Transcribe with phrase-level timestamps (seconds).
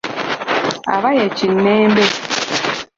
[0.95, 2.05] Aba ye kinnembe.